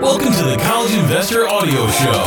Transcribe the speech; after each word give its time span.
Welcome 0.00 0.32
to 0.34 0.44
the 0.44 0.56
College 0.58 0.94
Investor 0.94 1.48
Audio 1.48 1.88
Show, 1.88 2.22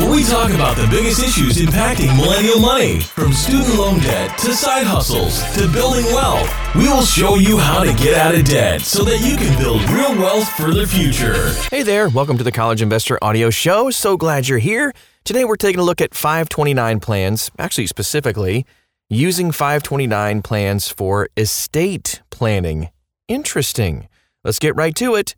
where 0.00 0.10
we 0.10 0.24
talk 0.24 0.50
about 0.52 0.74
the 0.74 0.86
biggest 0.90 1.22
issues 1.22 1.58
impacting 1.58 2.16
millennial 2.16 2.58
money, 2.58 3.00
from 3.00 3.34
student 3.34 3.76
loan 3.76 4.00
debt 4.00 4.38
to 4.38 4.54
side 4.54 4.86
hustles 4.86 5.42
to 5.54 5.70
building 5.70 6.06
wealth. 6.06 6.50
We 6.74 6.88
will 6.88 7.02
show 7.02 7.34
you 7.34 7.58
how 7.58 7.84
to 7.84 7.92
get 8.02 8.14
out 8.14 8.34
of 8.34 8.46
debt 8.46 8.80
so 8.80 9.04
that 9.04 9.20
you 9.20 9.36
can 9.36 9.58
build 9.58 9.82
real 9.90 10.16
wealth 10.16 10.48
for 10.48 10.72
the 10.72 10.86
future. 10.86 11.52
Hey 11.70 11.82
there, 11.82 12.08
welcome 12.08 12.38
to 12.38 12.44
the 12.44 12.52
College 12.52 12.80
Investor 12.80 13.18
Audio 13.22 13.50
Show. 13.50 13.90
So 13.90 14.16
glad 14.16 14.48
you're 14.48 14.56
here. 14.56 14.94
Today 15.24 15.44
we're 15.44 15.56
taking 15.56 15.80
a 15.80 15.84
look 15.84 16.00
at 16.00 16.14
529 16.14 17.00
plans, 17.00 17.50
actually, 17.58 17.86
specifically, 17.86 18.64
using 19.10 19.52
529 19.52 20.40
plans 20.40 20.88
for 20.88 21.28
estate 21.36 22.22
planning. 22.30 22.88
Interesting. 23.28 24.08
Let's 24.42 24.58
get 24.58 24.74
right 24.74 24.94
to 24.96 25.16
it. 25.16 25.34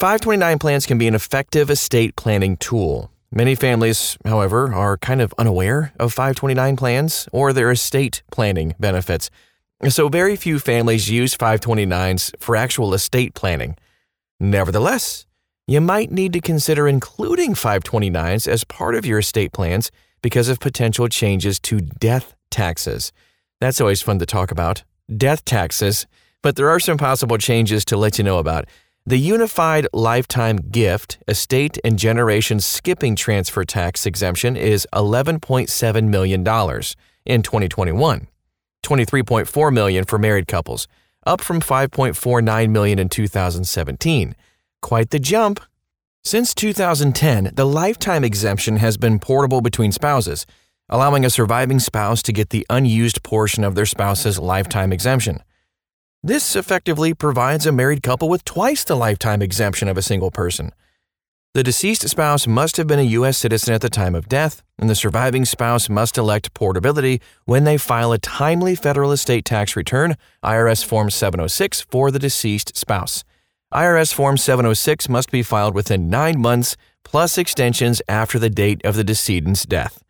529 0.00 0.60
plans 0.60 0.86
can 0.86 0.96
be 0.96 1.08
an 1.08 1.16
effective 1.16 1.68
estate 1.70 2.14
planning 2.14 2.56
tool. 2.56 3.10
Many 3.32 3.56
families, 3.56 4.16
however, 4.24 4.72
are 4.72 4.96
kind 4.96 5.20
of 5.20 5.34
unaware 5.36 5.92
of 5.98 6.12
529 6.12 6.76
plans 6.76 7.28
or 7.32 7.52
their 7.52 7.72
estate 7.72 8.22
planning 8.30 8.76
benefits. 8.78 9.28
So, 9.88 10.08
very 10.08 10.36
few 10.36 10.60
families 10.60 11.10
use 11.10 11.36
529s 11.36 12.32
for 12.38 12.54
actual 12.54 12.94
estate 12.94 13.34
planning. 13.34 13.76
Nevertheless, 14.38 15.26
you 15.66 15.80
might 15.80 16.12
need 16.12 16.32
to 16.34 16.40
consider 16.40 16.86
including 16.86 17.54
529s 17.54 18.46
as 18.46 18.62
part 18.62 18.94
of 18.94 19.04
your 19.04 19.18
estate 19.18 19.52
plans 19.52 19.90
because 20.22 20.48
of 20.48 20.60
potential 20.60 21.08
changes 21.08 21.58
to 21.58 21.80
death 21.80 22.36
taxes. 22.52 23.10
That's 23.60 23.80
always 23.80 24.00
fun 24.00 24.20
to 24.20 24.26
talk 24.26 24.52
about. 24.52 24.84
Death 25.16 25.44
taxes 25.44 26.06
but 26.42 26.56
there 26.56 26.68
are 26.68 26.80
some 26.80 26.98
possible 26.98 27.38
changes 27.38 27.84
to 27.86 27.96
let 27.96 28.18
you 28.18 28.24
know 28.24 28.38
about. 28.38 28.66
The 29.08 29.16
Unified 29.16 29.86
Lifetime 29.94 30.58
Gift 30.70 31.16
Estate 31.26 31.78
and 31.82 31.98
Generation 31.98 32.60
Skipping 32.60 33.16
Transfer 33.16 33.64
Tax 33.64 34.04
exemption 34.04 34.54
is 34.54 34.86
$11.7 34.92 36.08
million 36.08 36.40
in 37.24 37.42
2021, 37.42 38.28
23.4 38.84 39.72
million 39.72 40.04
for 40.04 40.18
married 40.18 40.46
couples, 40.46 40.86
up 41.24 41.40
from 41.40 41.62
5.49 41.62 42.68
million 42.68 42.98
in 42.98 43.08
2017. 43.08 44.36
Quite 44.82 45.08
the 45.08 45.18
jump. 45.18 45.60
Since 46.22 46.54
2010, 46.54 47.52
the 47.54 47.64
lifetime 47.64 48.24
exemption 48.24 48.76
has 48.76 48.98
been 48.98 49.18
portable 49.18 49.62
between 49.62 49.90
spouses, 49.90 50.44
allowing 50.90 51.24
a 51.24 51.30
surviving 51.30 51.78
spouse 51.78 52.20
to 52.24 52.32
get 52.34 52.50
the 52.50 52.66
unused 52.68 53.22
portion 53.22 53.64
of 53.64 53.74
their 53.74 53.86
spouse's 53.86 54.38
lifetime 54.38 54.92
exemption. 54.92 55.42
This 56.22 56.56
effectively 56.56 57.14
provides 57.14 57.64
a 57.64 57.70
married 57.70 58.02
couple 58.02 58.28
with 58.28 58.44
twice 58.44 58.82
the 58.82 58.96
lifetime 58.96 59.40
exemption 59.40 59.86
of 59.86 59.96
a 59.96 60.02
single 60.02 60.32
person. 60.32 60.72
The 61.54 61.62
deceased 61.62 62.08
spouse 62.08 62.46
must 62.46 62.76
have 62.76 62.88
been 62.88 62.98
a 62.98 63.14
U.S. 63.18 63.38
citizen 63.38 63.72
at 63.72 63.82
the 63.82 63.88
time 63.88 64.16
of 64.16 64.28
death, 64.28 64.62
and 64.78 64.90
the 64.90 64.96
surviving 64.96 65.44
spouse 65.44 65.88
must 65.88 66.18
elect 66.18 66.54
portability 66.54 67.20
when 67.44 67.62
they 67.62 67.78
file 67.78 68.12
a 68.12 68.18
timely 68.18 68.74
federal 68.74 69.12
estate 69.12 69.44
tax 69.44 69.76
return, 69.76 70.16
IRS 70.44 70.84
Form 70.84 71.08
706, 71.08 71.82
for 71.82 72.10
the 72.10 72.18
deceased 72.18 72.76
spouse. 72.76 73.22
IRS 73.72 74.12
Form 74.12 74.36
706 74.36 75.08
must 75.08 75.30
be 75.30 75.42
filed 75.42 75.74
within 75.74 76.10
nine 76.10 76.40
months 76.40 76.76
plus 77.04 77.38
extensions 77.38 78.02
after 78.08 78.38
the 78.38 78.50
date 78.50 78.80
of 78.84 78.96
the 78.96 79.04
decedent's 79.04 79.64
death. 79.64 80.02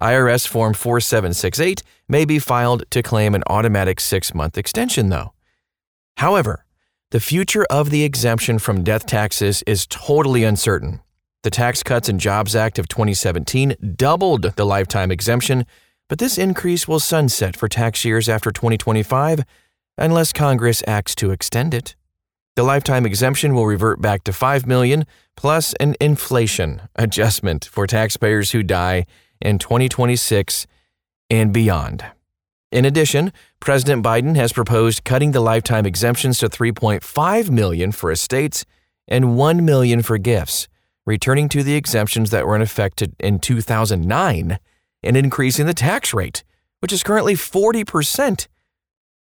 IRS 0.00 0.46
Form 0.46 0.74
4768 0.74 1.82
may 2.08 2.24
be 2.24 2.38
filed 2.38 2.84
to 2.90 3.02
claim 3.02 3.34
an 3.34 3.42
automatic 3.48 3.98
six 4.00 4.32
month 4.32 4.56
extension, 4.56 5.08
though. 5.08 5.32
However, 6.16 6.64
the 7.10 7.20
future 7.20 7.64
of 7.70 7.90
the 7.90 8.04
exemption 8.04 8.58
from 8.58 8.82
death 8.82 9.06
taxes 9.06 9.62
is 9.66 9.86
totally 9.86 10.44
uncertain. 10.44 11.00
The 11.42 11.50
Tax 11.50 11.82
Cuts 11.82 12.08
and 12.08 12.18
Jobs 12.18 12.56
Act 12.56 12.78
of 12.78 12.88
2017 12.88 13.76
doubled 13.94 14.54
the 14.56 14.64
lifetime 14.66 15.12
exemption, 15.12 15.64
but 16.08 16.18
this 16.18 16.38
increase 16.38 16.88
will 16.88 16.98
sunset 16.98 17.56
for 17.56 17.68
tax 17.68 18.04
years 18.04 18.28
after 18.28 18.50
2025 18.50 19.44
unless 19.98 20.32
Congress 20.32 20.82
acts 20.86 21.14
to 21.16 21.30
extend 21.30 21.72
it. 21.72 21.94
The 22.56 22.62
lifetime 22.62 23.04
exemption 23.04 23.54
will 23.54 23.66
revert 23.66 24.00
back 24.00 24.24
to 24.24 24.32
5 24.32 24.66
million 24.66 25.04
plus 25.36 25.74
an 25.74 25.94
inflation 26.00 26.82
adjustment 26.96 27.66
for 27.66 27.86
taxpayers 27.86 28.52
who 28.52 28.62
die 28.62 29.06
in 29.40 29.58
2026 29.58 30.66
and 31.30 31.52
beyond. 31.52 32.04
In 32.72 32.84
addition, 32.84 33.32
President 33.60 34.04
Biden 34.04 34.34
has 34.36 34.52
proposed 34.52 35.04
cutting 35.04 35.32
the 35.32 35.40
lifetime 35.40 35.86
exemptions 35.86 36.38
to 36.38 36.48
3.5 36.48 37.50
million 37.50 37.92
for 37.92 38.10
estates 38.10 38.64
and 39.06 39.36
1 39.36 39.64
million 39.64 40.02
for 40.02 40.18
gifts, 40.18 40.66
returning 41.04 41.48
to 41.50 41.62
the 41.62 41.76
exemptions 41.76 42.30
that 42.30 42.46
were 42.46 42.56
in 42.56 42.62
effect 42.62 43.02
in 43.20 43.38
2009 43.38 44.58
and 45.02 45.16
increasing 45.16 45.66
the 45.66 45.74
tax 45.74 46.12
rate, 46.12 46.42
which 46.80 46.92
is 46.92 47.04
currently 47.04 47.34
40%. 47.34 48.48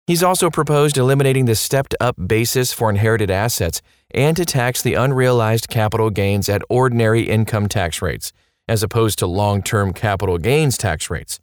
He's 0.08 0.24
also 0.24 0.50
proposed 0.50 0.98
eliminating 0.98 1.46
the 1.46 1.56
stepped 1.56 1.96
up 2.00 2.16
basis 2.28 2.74
for 2.74 2.90
inherited 2.90 3.30
assets 3.30 3.82
and 4.12 4.36
to 4.38 4.46
tax 4.46 4.82
the 4.82 4.96
unrealized 4.96 5.68
capital 5.68 6.10
gains 6.10 6.50
at 6.50 6.62
ordinary 6.70 7.22
income 7.22 7.68
tax 7.68 8.02
rates, 8.02 8.32
as 8.68 8.82
opposed 8.82 9.20
to 9.20 9.28
long 9.28 9.62
term 9.62 9.94
capital 9.94 10.38
gains 10.40 10.78
tax 10.78 11.10
rates. 11.10 11.40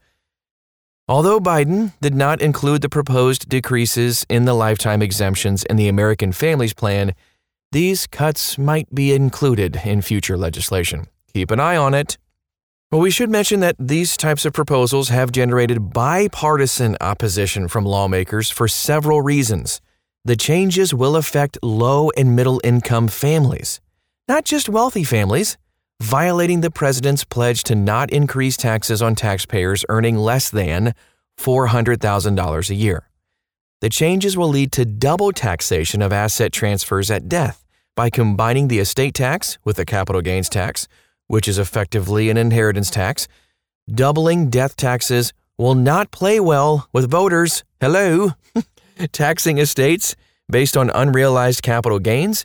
Although 1.13 1.41
Biden 1.41 1.93
did 2.01 2.15
not 2.15 2.41
include 2.41 2.81
the 2.81 2.89
proposed 2.89 3.47
decreases 3.47 4.25
in 4.31 4.47
the 4.47 4.55
lifetime 4.55 5.03
exemptions 5.03 5.63
in 5.65 5.77
the 5.77 5.89
American 5.89 6.33
Families 6.33 6.73
Plan, 6.73 7.13
these 7.71 8.07
cuts 8.07 8.57
might 8.57 8.89
be 8.95 9.13
included 9.13 9.83
in 9.85 10.01
future 10.01 10.39
legislation. 10.39 11.09
Keep 11.35 11.51
an 11.51 11.61
eye 11.61 11.77
on 11.77 11.93
it. 11.93 12.17
Well, 12.91 13.03
we 13.03 13.11
should 13.11 13.29
mention 13.29 13.61
that 13.61 13.77
these 13.79 14.17
types 14.17 14.47
of 14.47 14.55
proposals 14.55 15.11
have 15.11 15.33
generated 15.33 15.93
bipartisan 15.93 16.97
opposition 17.03 17.69
from 17.69 17.85
lawmakers 17.85 18.49
for 18.49 18.67
several 18.67 19.21
reasons. 19.21 19.83
The 20.25 20.35
changes 20.35 20.95
will 20.95 21.17
affect 21.17 21.59
low 21.63 22.09
and 22.17 22.35
middle 22.35 22.59
income 22.65 23.09
families, 23.09 23.83
not 24.29 24.47
just 24.47 24.67
wealthy 24.67 25.05
families, 25.05 25.59
violating 26.03 26.63
the 26.63 26.71
president's 26.71 27.23
pledge 27.23 27.63
to 27.63 27.77
not 27.77 28.11
increase 28.11 28.57
taxes 28.57 29.01
on 29.01 29.15
taxpayers 29.15 29.85
earning 29.89 30.17
less 30.17 30.51
than 30.51 30.95
$400,000 31.39 32.71
a 32.71 32.75
year. 32.75 33.09
The 33.81 33.89
changes 33.89 34.37
will 34.37 34.49
lead 34.49 34.73
to 34.73 34.85
double 34.85 35.31
taxation 35.31 36.03
of 36.03 36.13
asset 36.13 36.53
transfers 36.53 37.09
at 37.09 37.29
death 37.29 37.65
by 37.95 38.11
combining 38.11 38.67
the 38.67 38.81
estate 38.81 39.15
tax 39.15 39.59
with 39.65 39.77
the 39.77 39.85
capital 39.85 40.21
gains 40.23 40.49
tax, 40.49 40.89
which 41.29 41.47
is 41.47 41.57
effectively 41.57 42.31
an 42.31 42.37
inheritance 42.37 42.91
tax. 42.91 43.29
Doubling 43.89 44.51
death 44.51 44.75
taxes 44.75 45.33
will 45.57 45.77
not 45.77 46.11
play 46.11 46.41
well 46.41 46.89
with 46.93 47.11
voters. 47.11 47.63
Hello! 47.81 48.33
Taxing 49.13 49.59
estates 49.59 50.17
based 50.51 50.77
on 50.77 50.91
unrealized 50.91 51.63
capital 51.63 52.01
gains 52.01 52.45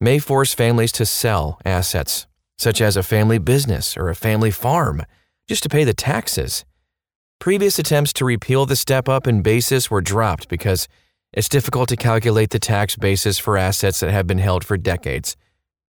may 0.00 0.18
force 0.18 0.52
families 0.54 0.92
to 0.92 1.06
sell 1.06 1.60
assets 1.64 2.26
such 2.58 2.80
as 2.80 2.96
a 2.96 3.02
family 3.02 3.38
business 3.38 3.96
or 3.96 4.08
a 4.08 4.14
family 4.14 4.50
farm, 4.50 5.04
just 5.48 5.62
to 5.62 5.68
pay 5.68 5.84
the 5.84 5.94
taxes. 5.94 6.64
Previous 7.38 7.78
attempts 7.78 8.12
to 8.14 8.24
repeal 8.24 8.66
the 8.66 8.76
step 8.76 9.08
up 9.08 9.26
in 9.26 9.42
basis 9.42 9.90
were 9.90 10.00
dropped 10.00 10.48
because 10.48 10.88
it's 11.32 11.48
difficult 11.48 11.88
to 11.90 11.96
calculate 11.96 12.50
the 12.50 12.58
tax 12.58 12.96
basis 12.96 13.38
for 13.38 13.58
assets 13.58 14.00
that 14.00 14.10
have 14.10 14.26
been 14.26 14.38
held 14.38 14.64
for 14.64 14.76
decades. 14.76 15.36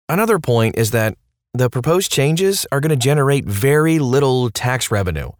Another 0.08 0.38
point 0.38 0.76
is 0.78 0.92
that 0.92 1.16
the 1.52 1.68
proposed 1.68 2.10
changes 2.10 2.66
are 2.72 2.80
going 2.80 2.90
to 2.90 2.96
generate 2.96 3.44
very 3.44 3.98
little 3.98 4.50
tax 4.50 4.90
revenue. 4.90 5.32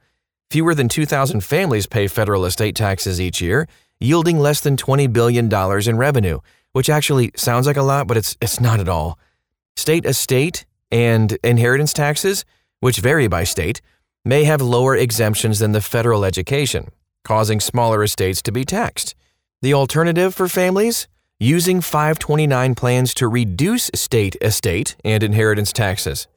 Fewer 0.51 0.75
than 0.75 0.89
2,000 0.89 1.43
families 1.43 1.87
pay 1.87 2.09
federal 2.09 2.45
estate 2.45 2.75
taxes 2.75 3.21
each 3.21 3.41
year, 3.41 3.67
yielding 4.01 4.39
less 4.39 4.61
than 4.61 4.77
$20 4.77 5.11
billion 5.13 5.51
in 5.89 5.97
revenue, 5.97 6.41
which 6.73 6.91
actually 6.91 7.31
sounds 7.37 7.67
like 7.67 7.77
a 7.77 7.83
lot, 7.83 8.07
but 8.07 8.17
it's, 8.17 8.37
it's 8.43 8.61
not 8.61 8.81
at 8.81 8.89
all. 8.89 9.19
State 9.77 10.05
estate 10.05 10.67
and 10.93 11.37
inheritance 11.43 11.93
taxes, 11.93 12.45
which 12.81 13.01
vary 13.01 13.27
by 13.27 13.43
state, 13.43 13.81
may 14.25 14.45
have 14.45 14.61
lower 14.61 14.95
exemptions 14.95 15.59
than 15.59 15.73
the 15.73 15.81
federal 15.81 16.25
education, 16.25 16.89
causing 17.25 17.59
smaller 17.59 18.05
estates 18.05 18.43
to 18.43 18.53
be 18.53 18.65
taxed. 18.65 19.17
The 19.63 19.75
alternative 19.75 20.35
for 20.35 20.49
families? 20.49 21.09
Using 21.41 21.81
529 21.81 22.77
plans 22.77 23.15
to 23.15 23.27
reduce 23.27 23.91
state 23.95 24.37
estate 24.41 24.95
and 25.05 25.25
inheritance 25.25 25.73
taxes. 25.73 26.29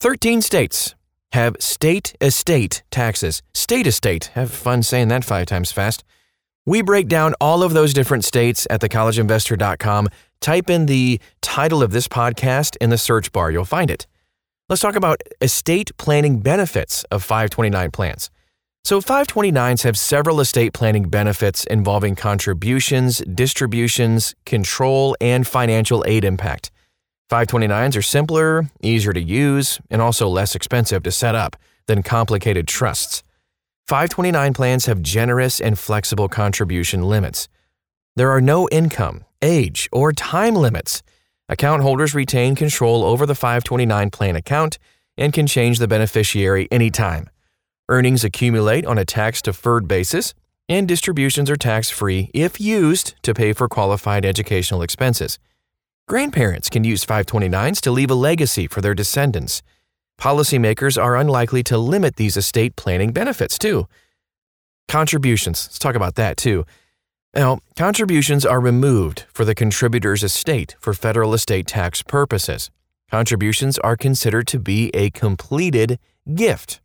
13 0.00 0.42
states 0.42 0.94
have 1.32 1.56
state 1.60 2.14
estate 2.20 2.82
taxes. 2.90 3.42
State 3.54 3.86
estate. 3.86 4.30
Have 4.34 4.50
fun 4.50 4.82
saying 4.82 5.08
that 5.08 5.24
five 5.24 5.46
times 5.46 5.72
fast. 5.72 6.04
We 6.66 6.82
break 6.82 7.08
down 7.08 7.34
all 7.40 7.62
of 7.62 7.72
those 7.72 7.94
different 7.94 8.24
states 8.24 8.66
at 8.68 8.80
thecollegeinvestor.com 8.80 10.08
Type 10.40 10.70
in 10.70 10.86
the 10.86 11.20
title 11.42 11.82
of 11.82 11.92
this 11.92 12.08
podcast 12.08 12.76
in 12.80 12.90
the 12.90 12.98
search 12.98 13.30
bar, 13.30 13.50
you'll 13.50 13.64
find 13.64 13.90
it. 13.90 14.06
Let's 14.68 14.80
talk 14.80 14.94
about 14.96 15.20
estate 15.40 15.96
planning 15.98 16.40
benefits 16.40 17.04
of 17.04 17.22
529 17.22 17.90
plans. 17.90 18.30
So, 18.82 19.00
529s 19.02 19.82
have 19.82 19.98
several 19.98 20.40
estate 20.40 20.72
planning 20.72 21.08
benefits 21.10 21.64
involving 21.64 22.16
contributions, 22.16 23.18
distributions, 23.18 24.34
control, 24.46 25.14
and 25.20 25.46
financial 25.46 26.02
aid 26.06 26.24
impact. 26.24 26.70
529s 27.30 27.96
are 27.96 28.02
simpler, 28.02 28.70
easier 28.82 29.12
to 29.12 29.20
use, 29.20 29.80
and 29.90 30.00
also 30.00 30.26
less 30.28 30.54
expensive 30.54 31.02
to 31.02 31.12
set 31.12 31.34
up 31.34 31.56
than 31.86 32.02
complicated 32.02 32.66
trusts. 32.66 33.22
529 33.88 34.54
plans 34.54 34.86
have 34.86 35.02
generous 35.02 35.60
and 35.60 35.78
flexible 35.78 36.28
contribution 36.28 37.02
limits. 37.02 37.48
There 38.16 38.30
are 38.30 38.40
no 38.40 38.68
income, 38.70 39.24
age, 39.42 39.88
or 39.92 40.12
time 40.12 40.54
limits. 40.54 41.02
Account 41.48 41.82
holders 41.82 42.14
retain 42.14 42.54
control 42.54 43.04
over 43.04 43.26
the 43.26 43.34
529 43.34 44.10
plan 44.10 44.36
account 44.36 44.78
and 45.16 45.32
can 45.32 45.46
change 45.46 45.78
the 45.78 45.88
beneficiary 45.88 46.68
anytime. 46.70 47.28
Earnings 47.88 48.24
accumulate 48.24 48.86
on 48.86 48.98
a 48.98 49.04
tax 49.04 49.42
deferred 49.42 49.88
basis, 49.88 50.32
and 50.68 50.86
distributions 50.86 51.50
are 51.50 51.56
tax 51.56 51.90
free 51.90 52.30
if 52.32 52.60
used 52.60 53.14
to 53.22 53.34
pay 53.34 53.52
for 53.52 53.68
qualified 53.68 54.24
educational 54.24 54.82
expenses. 54.82 55.38
Grandparents 56.06 56.70
can 56.70 56.84
use 56.84 57.04
529s 57.04 57.80
to 57.80 57.90
leave 57.90 58.10
a 58.10 58.14
legacy 58.14 58.66
for 58.66 58.80
their 58.80 58.94
descendants. 58.94 59.62
Policymakers 60.20 61.02
are 61.02 61.16
unlikely 61.16 61.62
to 61.64 61.78
limit 61.78 62.16
these 62.16 62.36
estate 62.36 62.76
planning 62.76 63.12
benefits, 63.12 63.58
too. 63.58 63.86
Contributions, 64.90 65.66
let's 65.68 65.78
talk 65.78 65.94
about 65.94 66.16
that 66.16 66.36
too. 66.36 66.66
Now, 67.34 67.60
contributions 67.76 68.44
are 68.44 68.60
removed 68.60 69.24
for 69.32 69.44
the 69.44 69.54
contributor's 69.54 70.24
estate 70.24 70.74
for 70.80 70.92
federal 70.92 71.32
estate 71.32 71.68
tax 71.68 72.02
purposes. 72.02 72.70
Contributions 73.08 73.78
are 73.78 73.96
considered 73.96 74.48
to 74.48 74.58
be 74.58 74.90
a 74.94 75.10
completed 75.10 76.00
gift. 76.34 76.80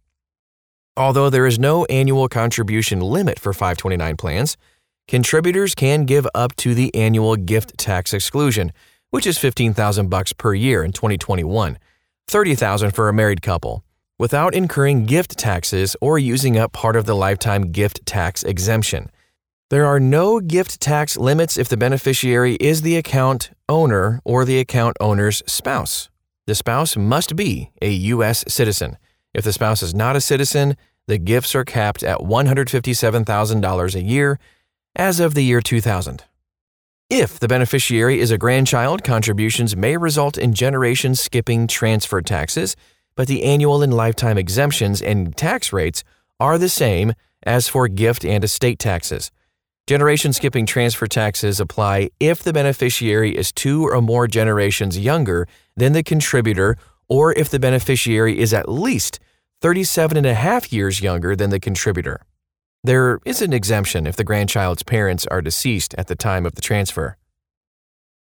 Although 0.96 1.32
there 1.32 1.48
is 1.48 1.58
no 1.58 1.86
annual 1.86 2.30
contribution 2.30 3.00
limit 3.00 3.40
for 3.40 3.54
529 3.54 4.18
plans, 4.18 4.56
contributors 5.08 5.74
can 5.74 6.06
give 6.06 6.28
up 6.36 6.56
to 6.58 6.76
the 6.76 6.94
annual 6.94 7.36
gift 7.36 7.76
tax 7.80 8.14
exclusion, 8.14 8.72
which 9.10 9.26
is 9.26 9.40
15,000 9.40 10.10
bucks 10.10 10.32
per 10.32 10.54
year 10.54 10.84
in 10.84 10.92
2021, 10.92 11.80
30,000 12.28 12.92
for 12.92 13.10
a 13.10 13.14
married 13.14 13.42
couple, 13.42 13.84
without 14.20 14.54
incurring 14.54 15.06
gift 15.06 15.40
taxes 15.40 15.96
or 16.02 16.20
using 16.20 16.56
up 16.56 16.72
part 16.72 16.96
of 16.96 17.06
the 17.06 17.16
lifetime 17.16 17.72
gift 17.72 18.06
tax 18.06 18.44
exemption. 18.44 19.10
There 19.76 19.86
are 19.86 20.00
no 20.00 20.40
gift 20.40 20.80
tax 20.80 21.18
limits 21.18 21.58
if 21.58 21.68
the 21.68 21.76
beneficiary 21.76 22.56
is 22.62 22.82
the 22.82 22.96
account 22.96 23.52
owner 23.68 24.22
or 24.24 24.46
the 24.46 24.58
account 24.58 24.96
owner's 25.02 25.44
spouse. 25.48 26.10
The 26.48 26.56
spouse 26.56 26.96
must 26.96 27.36
be 27.36 27.72
a 27.82 27.92
U.S. 28.16 28.46
citizen. 28.48 28.98
If 29.34 29.44
the 29.44 29.52
spouse 29.52 29.84
is 29.84 29.94
not 29.94 30.16
a 30.16 30.22
citizen, 30.22 30.78
the 31.08 31.18
gifts 31.18 31.56
are 31.56 31.66
capped 31.66 32.04
at 32.04 32.20
$157,000 32.20 33.96
a 33.96 34.02
year 34.02 34.40
as 34.96 35.20
of 35.20 35.34
the 35.34 35.44
year 35.44 35.60
2000. 35.60 36.24
If 37.10 37.38
the 37.38 37.50
beneficiary 37.50 38.22
is 38.22 38.32
a 38.32 38.38
grandchild, 38.38 39.04
contributions 39.04 39.76
may 39.76 39.98
result 39.98 40.38
in 40.38 40.54
generation 40.54 41.16
skipping 41.16 41.68
transfer 41.68 42.22
taxes, 42.22 42.78
but 43.18 43.28
the 43.28 43.44
annual 43.44 43.82
and 43.82 43.94
lifetime 43.94 44.38
exemptions 44.38 45.02
and 45.02 45.36
tax 45.36 45.74
rates 45.74 46.06
are 46.40 46.58
the 46.58 46.70
same 46.70 47.12
as 47.44 47.68
for 47.68 47.90
gift 47.90 48.24
and 48.24 48.42
estate 48.42 48.80
taxes. 48.80 49.32
Generation 49.88 50.34
skipping 50.34 50.66
transfer 50.66 51.06
taxes 51.06 51.60
apply 51.60 52.10
if 52.20 52.42
the 52.42 52.52
beneficiary 52.52 53.38
is 53.38 53.52
two 53.52 53.88
or 53.88 54.02
more 54.02 54.26
generations 54.26 54.98
younger 54.98 55.48
than 55.78 55.94
the 55.94 56.02
contributor 56.02 56.76
or 57.08 57.34
if 57.34 57.50
the 57.50 57.60
beneficiary 57.60 58.40
is 58.40 58.52
at 58.52 58.68
least 58.68 59.20
37 59.62 60.18
and 60.18 60.26
a 60.26 60.34
half 60.34 60.74
years 60.74 61.02
younger 61.02 61.36
than 61.36 61.52
the 61.52 61.60
contributor. 61.60 62.22
There 62.84 63.20
is 63.26 63.44
an 63.44 63.54
exemption 63.54 64.08
if 64.08 64.16
the 64.16 64.24
grandchild's 64.24 64.82
parents 64.82 65.28
are 65.28 65.42
deceased 65.42 65.94
at 66.00 66.08
the 66.08 66.16
time 66.16 66.48
of 66.48 66.56
the 66.56 66.62
transfer. 66.62 67.18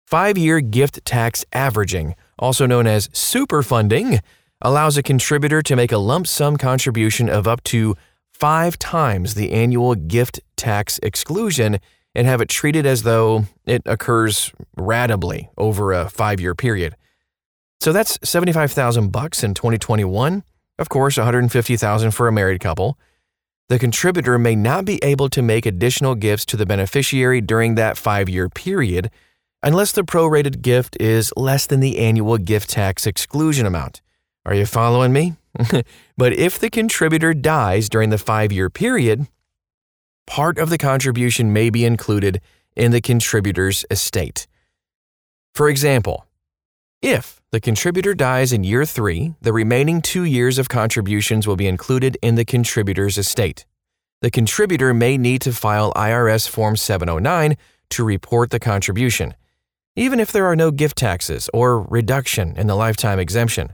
Five 0.05 0.37
year 0.37 0.61
gift 0.61 1.03
tax 1.03 1.45
averaging, 1.51 2.13
also 2.37 2.67
known 2.67 2.85
as 2.85 3.09
superfunding, 3.11 4.19
allows 4.61 4.97
a 4.97 5.03
contributor 5.03 5.63
to 5.63 5.75
make 5.75 5.91
a 5.91 5.97
lump 5.97 6.27
sum 6.27 6.57
contribution 6.57 7.27
of 7.27 7.47
up 7.47 7.63
to 7.63 7.95
five 8.39 8.77
times 8.77 9.35
the 9.35 9.53
annual 9.53 9.95
gift 9.95 10.41
tax 10.57 10.99
exclusion 11.01 11.79
and 12.13 12.27
have 12.27 12.41
it 12.41 12.49
treated 12.49 12.85
as 12.85 13.03
though 13.03 13.45
it 13.65 13.81
occurs 13.85 14.51
ratably 14.77 15.47
over 15.57 15.93
a 15.93 16.09
five 16.09 16.41
year 16.41 16.53
period. 16.53 16.95
So 17.79 17.93
that's 17.93 18.19
75,000 18.23 19.09
bucks 19.09 19.43
in 19.43 19.53
2021. 19.53 20.43
Of 20.77 20.89
course, 20.89 21.17
150,000 21.17 22.11
for 22.11 22.27
a 22.27 22.31
married 22.31 22.59
couple. 22.59 22.99
The 23.69 23.79
contributor 23.79 24.37
may 24.37 24.55
not 24.55 24.83
be 24.83 24.99
able 25.01 25.29
to 25.29 25.41
make 25.41 25.65
additional 25.65 26.15
gifts 26.15 26.45
to 26.47 26.57
the 26.57 26.65
beneficiary 26.65 27.39
during 27.39 27.75
that 27.75 27.95
5-year 27.95 28.49
period 28.49 29.09
unless 29.63 29.93
the 29.93 30.03
prorated 30.03 30.61
gift 30.61 30.97
is 30.99 31.31
less 31.37 31.65
than 31.67 31.79
the 31.79 31.99
annual 31.99 32.37
gift 32.37 32.69
tax 32.69 33.07
exclusion 33.07 33.65
amount. 33.65 34.01
Are 34.45 34.53
you 34.53 34.65
following 34.65 35.13
me? 35.13 35.35
but 36.17 36.33
if 36.33 36.59
the 36.59 36.69
contributor 36.69 37.33
dies 37.33 37.89
during 37.89 38.09
the 38.09 38.17
5-year 38.17 38.69
period, 38.69 39.27
part 40.27 40.57
of 40.57 40.69
the 40.69 40.77
contribution 40.77 41.53
may 41.53 41.69
be 41.69 41.85
included 41.85 42.41
in 42.75 42.91
the 42.91 43.01
contributor's 43.01 43.85
estate. 43.89 44.47
For 45.53 45.69
example, 45.69 46.25
if 47.01 47.41
the 47.51 47.61
contributor 47.61 48.13
dies 48.13 48.51
in 48.51 48.63
year 48.63 48.85
three, 48.85 49.35
the 49.41 49.53
remaining 49.53 50.01
two 50.01 50.23
years 50.23 50.57
of 50.57 50.67
contributions 50.67 51.47
will 51.47 51.55
be 51.55 51.67
included 51.67 52.17
in 52.21 52.35
the 52.35 52.45
contributor's 52.45 53.17
estate. 53.17 53.65
The 54.21 54.31
contributor 54.31 54.93
may 54.93 55.17
need 55.17 55.41
to 55.41 55.53
file 55.53 55.93
IRS 55.93 56.49
Form 56.49 56.75
709 56.75 57.55
to 57.91 58.03
report 58.03 58.49
the 58.49 58.59
contribution, 58.59 59.35
even 59.95 60.19
if 60.19 60.31
there 60.31 60.45
are 60.45 60.55
no 60.55 60.71
gift 60.71 60.97
taxes 60.97 61.49
or 61.53 61.81
reduction 61.81 62.57
in 62.57 62.67
the 62.67 62.75
lifetime 62.75 63.19
exemption. 63.19 63.73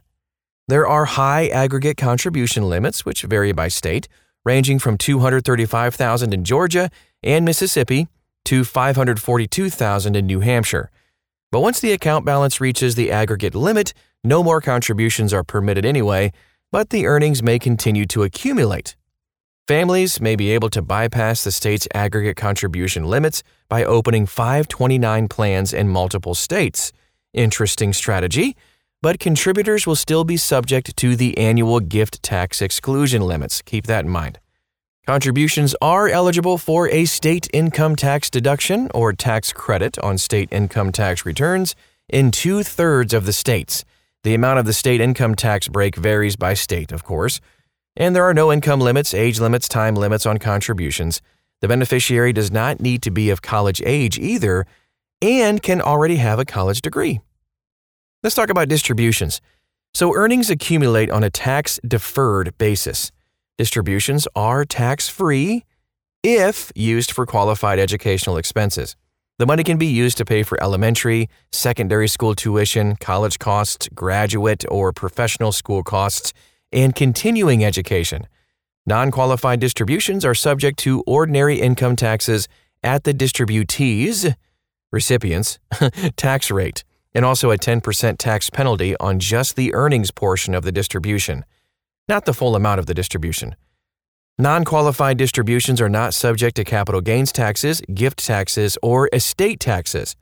There 0.67 0.87
are 0.87 1.05
high 1.05 1.47
aggregate 1.47 1.97
contribution 1.97 2.69
limits, 2.69 3.05
which 3.05 3.23
vary 3.23 3.51
by 3.51 3.67
state, 3.67 4.07
ranging 4.45 4.79
from 4.79 4.97
235,000 4.97 6.33
in 6.33 6.43
Georgia 6.43 6.89
and 7.23 7.45
Mississippi 7.45 8.07
to 8.45 8.63
542,000 8.63 10.15
in 10.15 10.25
New 10.25 10.39
Hampshire. 10.39 10.89
But 11.51 11.59
once 11.59 11.79
the 11.79 11.91
account 11.91 12.25
balance 12.25 12.61
reaches 12.61 12.95
the 12.95 13.11
aggregate 13.11 13.55
limit, 13.55 13.93
no 14.23 14.43
more 14.43 14.61
contributions 14.61 15.33
are 15.33 15.43
permitted 15.43 15.85
anyway, 15.85 16.31
but 16.71 16.89
the 16.89 17.05
earnings 17.05 17.43
may 17.43 17.59
continue 17.59 18.05
to 18.07 18.23
accumulate. 18.23 18.95
Families 19.67 20.19
may 20.19 20.35
be 20.35 20.51
able 20.51 20.69
to 20.69 20.81
bypass 20.81 21.43
the 21.43 21.51
state's 21.51 21.87
aggregate 21.93 22.35
contribution 22.35 23.05
limits 23.05 23.43
by 23.69 23.83
opening 23.83 24.25
529 24.25 25.27
plans 25.27 25.73
in 25.73 25.87
multiple 25.87 26.35
states. 26.35 26.91
Interesting 27.33 27.93
strategy, 27.93 28.55
but 29.01 29.19
contributors 29.19 29.87
will 29.87 29.95
still 29.95 30.23
be 30.23 30.37
subject 30.37 30.95
to 30.97 31.15
the 31.15 31.37
annual 31.37 31.79
gift 31.79 32.21
tax 32.21 32.61
exclusion 32.61 33.21
limits. 33.21 33.61
Keep 33.61 33.87
that 33.87 34.05
in 34.05 34.11
mind. 34.11 34.39
Contributions 35.07 35.75
are 35.81 36.07
eligible 36.07 36.59
for 36.59 36.87
a 36.89 37.05
state 37.05 37.47
income 37.51 37.95
tax 37.95 38.29
deduction 38.29 38.89
or 38.93 39.13
tax 39.13 39.51
credit 39.51 39.97
on 39.99 40.17
state 40.19 40.47
income 40.51 40.91
tax 40.91 41.25
returns 41.25 41.75
in 42.07 42.29
two 42.29 42.61
thirds 42.61 43.13
of 43.13 43.25
the 43.25 43.33
states. 43.33 43.83
The 44.23 44.35
amount 44.35 44.59
of 44.59 44.65
the 44.65 44.73
state 44.73 45.01
income 45.01 45.33
tax 45.33 45.67
break 45.67 45.95
varies 45.95 46.35
by 46.35 46.53
state, 46.53 46.91
of 46.91 47.03
course, 47.03 47.41
and 47.97 48.15
there 48.15 48.23
are 48.23 48.33
no 48.33 48.51
income 48.51 48.79
limits, 48.79 49.15
age 49.15 49.39
limits, 49.39 49.67
time 49.67 49.95
limits 49.95 50.27
on 50.27 50.37
contributions. 50.37 51.21
The 51.61 51.67
beneficiary 51.67 52.31
does 52.31 52.51
not 52.51 52.79
need 52.79 53.01
to 53.01 53.11
be 53.11 53.31
of 53.31 53.41
college 53.41 53.81
age 53.83 54.19
either 54.19 54.67
and 55.19 55.63
can 55.63 55.81
already 55.81 56.17
have 56.17 56.37
a 56.37 56.45
college 56.45 56.81
degree. 56.81 57.21
Let's 58.23 58.35
talk 58.35 58.51
about 58.51 58.69
distributions. 58.69 59.41
So, 59.95 60.13
earnings 60.13 60.51
accumulate 60.51 61.09
on 61.09 61.23
a 61.23 61.31
tax 61.31 61.79
deferred 61.85 62.55
basis. 62.59 63.11
Distributions 63.57 64.27
are 64.35 64.63
tax 64.63 65.09
free 65.09 65.65
if 66.21 66.71
used 66.75 67.11
for 67.11 67.25
qualified 67.25 67.79
educational 67.79 68.37
expenses. 68.37 68.95
The 69.39 69.47
money 69.47 69.63
can 69.63 69.79
be 69.79 69.87
used 69.87 70.17
to 70.17 70.25
pay 70.25 70.43
for 70.43 70.61
elementary, 70.63 71.29
secondary 71.51 72.07
school 72.07 72.35
tuition, 72.35 72.95
college 72.97 73.39
costs, 73.39 73.89
graduate 73.95 74.65
or 74.69 74.93
professional 74.93 75.51
school 75.51 75.81
costs, 75.81 76.31
and 76.71 76.93
continuing 76.93 77.65
education. 77.65 78.27
Non 78.85 79.09
qualified 79.09 79.59
distributions 79.59 80.23
are 80.23 80.35
subject 80.35 80.77
to 80.79 81.03
ordinary 81.07 81.59
income 81.59 81.95
taxes 81.95 82.47
at 82.83 83.03
the 83.03 83.15
distributee's 83.15 84.27
recipients 84.91 85.57
tax 86.17 86.51
rate 86.51 86.83
and 87.13 87.25
also 87.25 87.51
a 87.51 87.57
10% 87.57 88.17
tax 88.17 88.49
penalty 88.49 88.95
on 88.97 89.19
just 89.19 89.55
the 89.55 89.73
earnings 89.73 90.11
portion 90.11 90.53
of 90.53 90.63
the 90.63 90.71
distribution 90.71 91.45
not 92.11 92.25
the 92.25 92.33
full 92.33 92.57
amount 92.57 92.77
of 92.77 92.87
the 92.87 92.93
distribution. 92.93 93.55
Non 94.37 94.65
qualified 94.65 95.17
distributions 95.17 95.79
are 95.79 95.89
not 95.89 96.13
subject 96.13 96.57
to 96.57 96.63
capital 96.65 96.99
gains 96.99 97.31
taxes, 97.31 97.81
gift 97.93 98.19
taxes, 98.25 98.77
or 98.81 99.09
estate 99.13 99.59
taxes. 99.61 100.15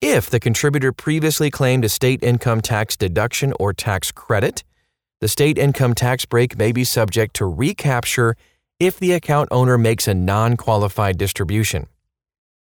If 0.00 0.30
the 0.30 0.40
contributor 0.40 0.92
previously 0.92 1.50
claimed 1.50 1.84
a 1.84 1.90
state 1.90 2.22
income 2.22 2.62
tax 2.62 2.96
deduction 2.96 3.52
or 3.60 3.74
tax 3.74 4.10
credit, 4.10 4.64
the 5.20 5.28
state 5.28 5.58
income 5.58 5.94
tax 5.94 6.24
break 6.24 6.56
may 6.56 6.72
be 6.72 6.84
subject 6.84 7.36
to 7.36 7.44
recapture 7.44 8.34
if 8.78 8.98
the 8.98 9.12
account 9.12 9.48
owner 9.50 9.76
makes 9.76 10.08
a 10.08 10.14
non 10.14 10.56
qualified 10.56 11.18
distribution. 11.18 11.86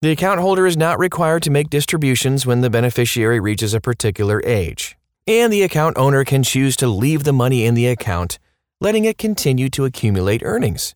The 0.04 0.12
account 0.12 0.42
holder 0.42 0.68
is 0.68 0.76
not 0.76 1.00
required 1.00 1.44
to 1.44 1.50
make 1.50 1.70
distributions 1.70 2.46
when 2.46 2.60
the 2.60 2.70
beneficiary 2.70 3.40
reaches 3.40 3.74
a 3.74 3.80
particular 3.80 4.42
age, 4.44 4.98
and 5.26 5.54
the 5.54 5.62
account 5.62 5.98
owner 5.98 6.26
can 6.26 6.44
choose 6.44 6.76
to 6.76 6.90
leave 6.90 7.24
the 7.24 7.32
money 7.32 7.66
in 7.66 7.74
the 7.74 7.88
account, 7.88 8.38
letting 8.82 9.06
it 9.06 9.18
continue 9.18 9.70
to 9.70 9.86
accumulate 9.86 10.42
earnings. 10.44 10.94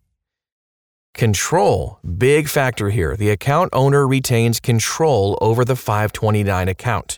Control, 1.13 1.99
big 2.17 2.49
factor 2.49 2.89
here. 2.89 3.15
The 3.15 3.29
account 3.29 3.69
owner 3.71 4.05
retains 4.05 4.59
control 4.59 5.37
over 5.39 5.63
the 5.63 5.77
529 5.77 6.67
account. 6.67 7.17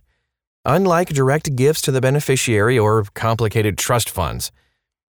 Unlike 0.66 1.10
direct 1.10 1.56
gifts 1.56 1.82
to 1.82 1.92
the 1.92 2.02
beneficiary 2.02 2.78
or 2.78 3.04
complicated 3.16 3.80
trust 3.80 4.12
funds, 4.12 4.52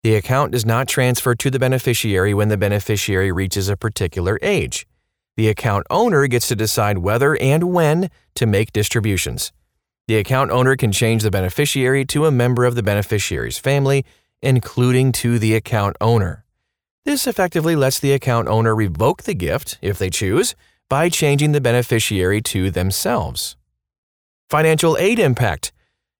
the 0.04 0.16
account 0.16 0.52
does 0.52 0.66
not 0.66 0.90
transfer 0.90 1.36
to 1.36 1.50
the 1.50 1.58
beneficiary 1.58 2.34
when 2.34 2.50
the 2.50 2.58
beneficiary 2.58 3.32
reaches 3.32 3.70
a 3.70 3.78
particular 3.78 4.38
age. 4.42 4.86
The 5.38 5.50
account 5.50 5.86
owner 5.90 6.28
gets 6.28 6.48
to 6.48 6.56
decide 6.56 7.00
whether 7.00 7.36
and 7.38 7.74
when 7.74 8.10
to 8.36 8.46
make 8.46 8.72
distributions. 8.72 9.52
The 10.08 10.18
account 10.18 10.52
owner 10.52 10.76
can 10.76 10.92
change 10.92 11.24
the 11.24 11.32
beneficiary 11.32 12.06
to 12.06 12.26
a 12.26 12.32
member 12.32 12.64
of 12.64 12.76
the 12.76 12.84
beneficiary's 12.84 13.58
family, 13.58 14.06
including 14.42 15.12
to 15.14 15.40
the 15.40 15.56
account 15.56 15.98
owner. 16.00 16.46
This 17.04 17.28
effectively 17.28 17.76
lets 17.76 18.00
the 18.00 18.14
account 18.14 18.48
owner 18.48 18.74
revoke 18.76 19.24
the 19.24 19.34
gift, 19.34 19.78
if 19.82 19.98
they 19.98 20.10
choose, 20.10 20.56
by 20.90 21.10
changing 21.10 21.52
the 21.52 21.62
beneficiary 21.62 22.42
to 22.42 22.72
themselves. 22.72 23.58
Financial 24.50 24.96
aid 24.98 25.20
impact. 25.20 25.72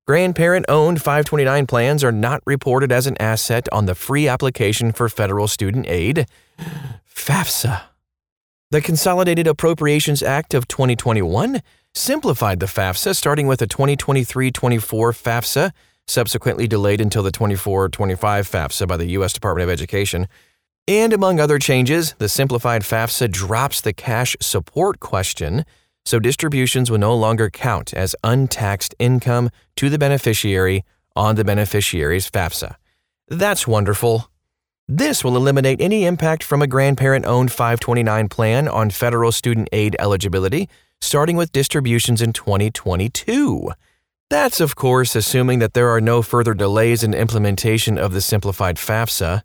Grandparent 0.08 0.66
owned 0.68 1.02
529 1.02 1.68
plans 1.68 2.04
are 2.04 2.12
not 2.12 2.42
reported 2.46 2.92
as 2.92 3.08
an 3.08 3.20
asset 3.20 3.68
on 3.72 3.86
the 3.86 3.96
free 3.96 4.28
application 4.28 4.92
for 4.92 5.10
federal 5.10 5.48
student 5.48 5.88
aid, 5.88 6.28
FAFSA. 7.10 7.82
The 8.76 8.82
Consolidated 8.82 9.48
Appropriations 9.48 10.22
Act 10.22 10.54
of 10.54 10.68
2021 10.68 11.62
simplified 11.94 12.60
the 12.60 12.66
FAFSA, 12.66 13.16
starting 13.16 13.48
with 13.48 13.60
the 13.60 13.68
2023 13.68 14.52
24 14.52 15.14
FAFSA, 15.14 15.72
subsequently 16.08 16.68
delayed 16.68 17.00
until 17.00 17.24
the 17.24 17.32
24 17.32 17.88
25 17.88 18.46
FAFSA 18.46 18.86
by 18.86 18.98
the 18.98 19.06
U.S. 19.12 19.32
Department 19.32 19.64
of 19.64 19.70
Education. 19.70 20.28
And 20.90 21.14
among 21.14 21.40
other 21.40 21.58
changes, 21.58 22.16
the 22.18 22.28
simplified 22.28 22.82
FAFSA 22.82 23.32
drops 23.32 23.80
the 23.80 23.94
cash 23.94 24.36
support 24.42 25.00
question, 25.00 25.64
so 26.04 26.20
distributions 26.20 26.92
will 26.92 26.98
no 26.98 27.16
longer 27.16 27.50
count 27.50 27.94
as 27.94 28.14
untaxed 28.26 28.94
income 29.00 29.52
to 29.78 29.90
the 29.90 29.98
beneficiary 29.98 30.84
on 31.16 31.36
the 31.38 31.46
beneficiary's 31.46 32.30
FAFSA. 32.30 32.76
That's 33.30 33.66
wonderful. 33.66 34.30
This 34.88 35.24
will 35.24 35.36
eliminate 35.36 35.82
any 35.82 36.06
impact 36.06 36.44
from 36.44 36.62
a 36.62 36.68
grandparent 36.68 37.26
owned 37.26 37.52
529 37.52 38.30
plan 38.30 38.68
on 38.68 38.92
federal 38.92 39.32
student 39.32 39.68
aid 39.72 39.96
eligibility, 39.98 40.70
starting 41.02 41.36
with 41.36 41.52
distributions 41.52 42.22
in 42.22 42.34
2022. 42.34 43.72
That's, 44.30 44.60
of 44.60 44.76
course, 44.76 45.16
assuming 45.16 45.58
that 45.58 45.74
there 45.74 45.90
are 45.90 46.02
no 46.02 46.22
further 46.22 46.54
delays 46.54 47.04
in 47.04 47.16
implementation 47.16 47.98
of 47.98 48.14
the 48.14 48.22
simplified 48.22 48.78
FAFSA, 48.78 49.42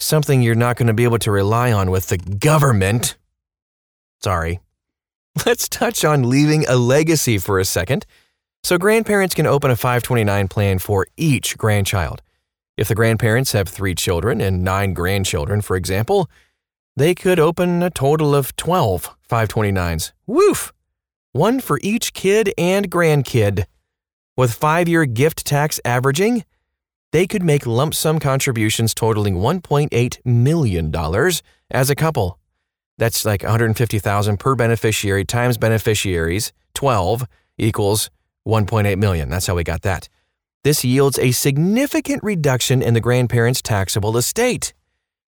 something 0.00 0.42
you're 0.42 0.56
not 0.56 0.76
going 0.76 0.88
to 0.88 0.94
be 0.94 1.04
able 1.04 1.18
to 1.20 1.30
rely 1.30 1.70
on 1.70 1.92
with 1.92 2.08
the 2.08 2.18
government. 2.18 3.16
Sorry. 4.20 4.60
Let's 5.46 5.68
touch 5.68 6.04
on 6.04 6.28
leaving 6.28 6.66
a 6.66 6.74
legacy 6.74 7.38
for 7.38 7.60
a 7.60 7.64
second. 7.64 8.04
So, 8.64 8.78
grandparents 8.78 9.34
can 9.34 9.46
open 9.46 9.70
a 9.70 9.76
529 9.76 10.48
plan 10.48 10.80
for 10.80 11.06
each 11.16 11.56
grandchild. 11.56 12.20
If 12.76 12.88
the 12.88 12.94
grandparents 12.94 13.52
have 13.52 13.68
three 13.68 13.94
children 13.94 14.40
and 14.40 14.62
nine 14.62 14.94
grandchildren, 14.94 15.60
for 15.60 15.76
example, 15.76 16.30
they 16.96 17.14
could 17.14 17.38
open 17.38 17.82
a 17.82 17.90
total 17.90 18.34
of 18.34 18.56
12 18.56 19.14
529s. 19.28 20.12
Woof! 20.26 20.72
One 21.32 21.60
for 21.60 21.78
each 21.82 22.12
kid 22.12 22.52
and 22.56 22.90
grandkid. 22.90 23.64
With 24.36 24.54
five 24.54 24.88
year 24.88 25.04
gift 25.04 25.46
tax 25.46 25.80
averaging, 25.84 26.44
they 27.12 27.26
could 27.26 27.42
make 27.42 27.66
lump 27.66 27.94
sum 27.94 28.18
contributions 28.18 28.94
totaling 28.94 29.36
$1.8 29.36 30.18
million 30.24 30.94
as 31.70 31.90
a 31.90 31.94
couple. 31.94 32.38
That's 32.96 33.24
like 33.24 33.42
150,000 33.42 34.38
per 34.38 34.54
beneficiary 34.54 35.24
times 35.26 35.58
beneficiaries, 35.58 36.52
12 36.74 37.26
equals 37.58 38.10
1.8 38.46 38.96
million. 38.96 39.28
That's 39.28 39.46
how 39.46 39.54
we 39.54 39.64
got 39.64 39.82
that. 39.82 40.08
This 40.64 40.84
yields 40.84 41.18
a 41.18 41.32
significant 41.32 42.22
reduction 42.22 42.82
in 42.82 42.94
the 42.94 43.00
grandparents' 43.00 43.60
taxable 43.60 44.16
estate. 44.16 44.72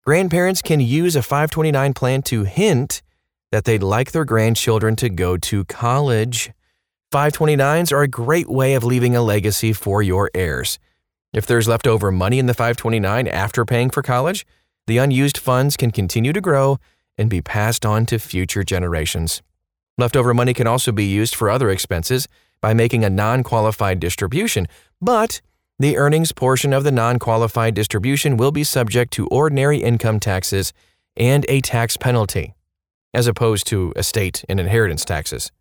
Grandparents 0.06 0.62
can 0.62 0.80
use 0.80 1.14
a 1.16 1.22
529 1.22 1.92
plan 1.92 2.22
to 2.22 2.44
hint 2.44 3.02
that 3.52 3.64
they'd 3.64 3.82
like 3.82 4.12
their 4.12 4.24
grandchildren 4.24 4.96
to 4.96 5.10
go 5.10 5.36
to 5.36 5.66
college. 5.66 6.50
529s 7.12 7.92
are 7.92 8.02
a 8.02 8.08
great 8.08 8.48
way 8.48 8.72
of 8.72 8.84
leaving 8.84 9.14
a 9.14 9.22
legacy 9.22 9.74
for 9.74 10.02
your 10.02 10.30
heirs. 10.32 10.78
If 11.34 11.44
there's 11.44 11.68
leftover 11.68 12.10
money 12.10 12.38
in 12.38 12.46
the 12.46 12.54
529 12.54 13.28
after 13.28 13.66
paying 13.66 13.90
for 13.90 14.02
college, 14.02 14.46
the 14.86 14.96
unused 14.96 15.36
funds 15.36 15.76
can 15.76 15.90
continue 15.90 16.32
to 16.32 16.40
grow 16.40 16.78
and 17.18 17.28
be 17.28 17.42
passed 17.42 17.84
on 17.84 18.06
to 18.06 18.18
future 18.18 18.64
generations. 18.64 19.42
Leftover 19.98 20.32
money 20.32 20.54
can 20.54 20.66
also 20.66 20.90
be 20.90 21.04
used 21.04 21.34
for 21.34 21.50
other 21.50 21.68
expenses 21.68 22.28
by 22.60 22.74
making 22.74 23.04
a 23.04 23.10
non 23.10 23.42
qualified 23.42 24.00
distribution, 24.00 24.66
but 25.00 25.40
the 25.78 25.96
earnings 25.96 26.32
portion 26.32 26.72
of 26.72 26.84
the 26.84 26.92
non 26.92 27.18
qualified 27.18 27.74
distribution 27.74 28.36
will 28.36 28.52
be 28.52 28.64
subject 28.64 29.12
to 29.14 29.28
ordinary 29.28 29.78
income 29.78 30.18
taxes 30.18 30.72
and 31.16 31.46
a 31.48 31.60
tax 31.60 31.96
penalty, 31.96 32.54
as 33.14 33.26
opposed 33.26 33.66
to 33.68 33.92
estate 33.96 34.44
and 34.48 34.58
inheritance 34.58 35.04
taxes. 35.04 35.52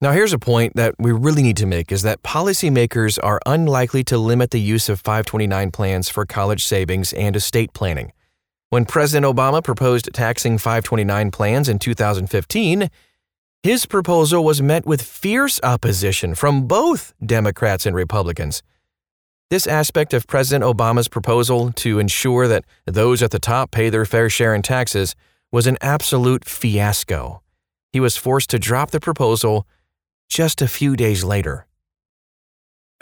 Now, 0.00 0.12
here's 0.12 0.32
a 0.32 0.38
point 0.38 0.76
that 0.76 0.94
we 0.96 1.10
really 1.10 1.42
need 1.42 1.56
to 1.56 1.66
make 1.66 1.90
is 1.90 2.02
that 2.02 2.22
policymakers 2.22 3.18
are 3.20 3.40
unlikely 3.46 4.04
to 4.04 4.16
limit 4.16 4.52
the 4.52 4.60
use 4.60 4.88
of 4.88 5.00
529 5.00 5.72
plans 5.72 6.08
for 6.08 6.24
college 6.24 6.64
savings 6.64 7.12
and 7.12 7.34
estate 7.34 7.72
planning. 7.72 8.12
When 8.70 8.84
President 8.84 9.26
Obama 9.26 9.64
proposed 9.64 10.08
taxing 10.12 10.56
529 10.56 11.32
plans 11.32 11.68
in 11.68 11.80
2015, 11.80 12.90
his 13.62 13.86
proposal 13.86 14.44
was 14.44 14.62
met 14.62 14.86
with 14.86 15.02
fierce 15.02 15.58
opposition 15.62 16.34
from 16.34 16.68
both 16.68 17.12
Democrats 17.24 17.86
and 17.86 17.96
Republicans. 17.96 18.62
This 19.50 19.66
aspect 19.66 20.14
of 20.14 20.26
President 20.26 20.62
Obama's 20.64 21.08
proposal 21.08 21.72
to 21.72 21.98
ensure 21.98 22.46
that 22.46 22.64
those 22.86 23.22
at 23.22 23.30
the 23.30 23.38
top 23.38 23.70
pay 23.70 23.88
their 23.90 24.04
fair 24.04 24.30
share 24.30 24.54
in 24.54 24.62
taxes 24.62 25.16
was 25.50 25.66
an 25.66 25.78
absolute 25.80 26.44
fiasco. 26.44 27.42
He 27.92 27.98
was 27.98 28.16
forced 28.16 28.50
to 28.50 28.58
drop 28.58 28.90
the 28.90 29.00
proposal 29.00 29.66
just 30.28 30.62
a 30.62 30.68
few 30.68 30.94
days 30.94 31.24
later. 31.24 31.66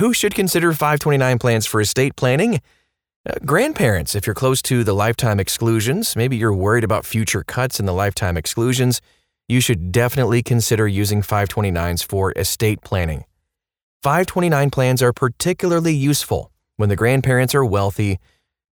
Who 0.01 0.15
should 0.15 0.35
consider 0.35 0.73
529 0.73 1.39
plans 1.39 1.67
for 1.67 1.81
estate 1.81 2.17
planning? 2.17 2.61
Uh, 3.29 3.35
grandparents, 3.45 4.15
if 4.15 4.27
you're 4.27 4.35
close 4.35 4.63
to 4.63 4.85
the 4.85 4.95
lifetime 4.95 5.41
exclusions, 5.41 6.15
maybe 6.15 6.37
you're 6.37 6.55
worried 6.55 6.85
about 6.85 7.05
future 7.05 7.43
cuts 7.43 7.81
in 7.81 7.87
the 7.87 7.93
lifetime 7.93 8.37
exclusions 8.37 9.01
you 9.49 9.61
should 9.61 9.93
definitely 9.93 10.43
consider 10.43 10.89
using 10.89 11.23
529s 11.23 12.05
for 12.05 12.33
estate 12.37 12.81
planning. 12.83 13.25
529 14.03 14.71
plans 14.71 15.03
are 15.03 15.13
particularly 15.13 15.95
useful 15.95 16.51
when 16.77 16.89
the 16.89 16.97
grandparents 16.97 17.55
are 17.55 17.65
wealthy, 17.65 18.19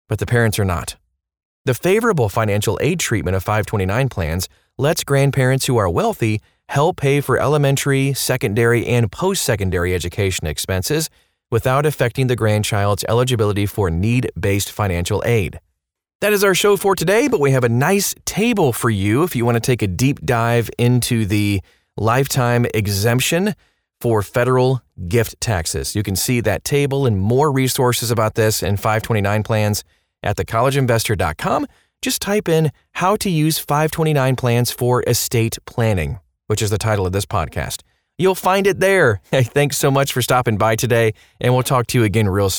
but 0.08 0.18
the 0.18 0.26
parents 0.26 0.58
are 0.58 0.64
not. 0.64 0.96
The 1.64 1.74
favorable 1.74 2.28
financial 2.28 2.78
aid 2.80 2.98
treatment 2.98 3.36
of 3.36 3.42
529 3.42 4.08
plans 4.08 4.48
lets 4.78 5.04
grandparents 5.04 5.66
who 5.66 5.76
are 5.76 5.88
wealthy 5.88 6.40
help 6.68 6.96
pay 6.96 7.20
for 7.20 7.38
elementary, 7.38 8.14
secondary, 8.14 8.86
and 8.86 9.12
post 9.12 9.42
secondary 9.42 9.94
education 9.94 10.46
expenses 10.46 11.08
without 11.50 11.86
affecting 11.86 12.26
the 12.26 12.36
grandchild's 12.36 13.04
eligibility 13.08 13.66
for 13.66 13.90
need 13.90 14.30
based 14.40 14.72
financial 14.72 15.22
aid. 15.24 15.60
That 16.22 16.32
is 16.32 16.44
our 16.44 16.54
show 16.54 16.76
for 16.76 16.94
today, 16.94 17.26
but 17.26 17.40
we 17.40 17.50
have 17.50 17.64
a 17.64 17.68
nice 17.68 18.14
table 18.24 18.72
for 18.72 18.88
you 18.88 19.24
if 19.24 19.34
you 19.34 19.44
want 19.44 19.56
to 19.56 19.60
take 19.60 19.82
a 19.82 19.88
deep 19.88 20.24
dive 20.24 20.70
into 20.78 21.26
the 21.26 21.60
lifetime 21.96 22.64
exemption 22.74 23.56
for 24.00 24.22
federal 24.22 24.82
gift 25.08 25.40
taxes. 25.40 25.96
You 25.96 26.04
can 26.04 26.14
see 26.14 26.38
that 26.38 26.62
table 26.62 27.06
and 27.06 27.18
more 27.18 27.50
resources 27.50 28.12
about 28.12 28.36
this 28.36 28.62
and 28.62 28.78
529 28.78 29.42
plans 29.42 29.82
at 30.22 30.36
thecollegeinvestor.com. 30.36 31.66
Just 32.02 32.22
type 32.22 32.48
in 32.48 32.70
how 32.92 33.16
to 33.16 33.28
use 33.28 33.58
529 33.58 34.36
plans 34.36 34.70
for 34.70 35.02
estate 35.08 35.58
planning, 35.66 36.20
which 36.46 36.62
is 36.62 36.70
the 36.70 36.78
title 36.78 37.04
of 37.04 37.10
this 37.10 37.26
podcast. 37.26 37.82
You'll 38.16 38.36
find 38.36 38.68
it 38.68 38.78
there. 38.78 39.20
Hey, 39.32 39.42
thanks 39.42 39.76
so 39.76 39.90
much 39.90 40.12
for 40.12 40.22
stopping 40.22 40.56
by 40.56 40.76
today, 40.76 41.14
and 41.40 41.52
we'll 41.52 41.64
talk 41.64 41.88
to 41.88 41.98
you 41.98 42.04
again 42.04 42.28
real 42.28 42.48
soon. 42.48 42.50